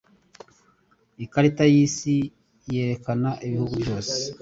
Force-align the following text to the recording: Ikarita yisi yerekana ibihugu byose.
Ikarita 1.23 1.63
yisi 1.73 2.15
yerekana 2.73 3.29
ibihugu 3.45 3.73
byose. 3.83 4.15